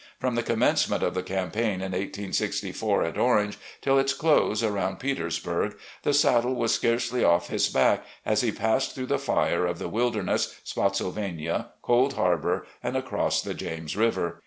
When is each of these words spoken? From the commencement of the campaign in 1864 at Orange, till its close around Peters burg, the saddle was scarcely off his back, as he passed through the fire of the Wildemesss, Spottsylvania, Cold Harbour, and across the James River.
From 0.19 0.33
the 0.33 0.41
commencement 0.41 1.03
of 1.03 1.13
the 1.13 1.21
campaign 1.21 1.75
in 1.75 1.91
1864 1.91 3.03
at 3.03 3.17
Orange, 3.19 3.59
till 3.81 3.99
its 3.99 4.15
close 4.15 4.63
around 4.63 4.97
Peters 4.99 5.37
burg, 5.37 5.77
the 6.01 6.11
saddle 6.11 6.55
was 6.55 6.73
scarcely 6.73 7.23
off 7.23 7.49
his 7.49 7.69
back, 7.69 8.03
as 8.25 8.41
he 8.41 8.51
passed 8.51 8.95
through 8.95 9.05
the 9.05 9.19
fire 9.19 9.67
of 9.67 9.77
the 9.77 9.87
Wildemesss, 9.87 10.55
Spottsylvania, 10.63 11.67
Cold 11.83 12.13
Harbour, 12.13 12.65
and 12.81 12.97
across 12.97 13.43
the 13.43 13.53
James 13.53 13.95
River. 13.95 14.39